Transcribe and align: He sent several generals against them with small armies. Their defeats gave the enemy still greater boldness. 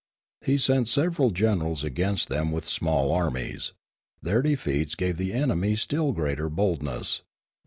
He 0.43 0.57
sent 0.57 0.89
several 0.89 1.29
generals 1.29 1.83
against 1.83 2.27
them 2.27 2.51
with 2.51 2.65
small 2.65 3.11
armies. 3.11 3.73
Their 4.19 4.41
defeats 4.41 4.95
gave 4.95 5.17
the 5.17 5.31
enemy 5.31 5.75
still 5.75 6.11
greater 6.11 6.49
boldness. 6.49 7.21